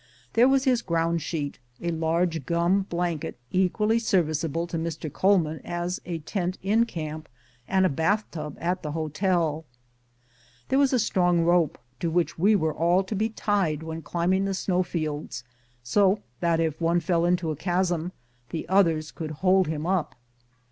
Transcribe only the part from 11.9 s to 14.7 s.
to which we were all to be tied when climbing the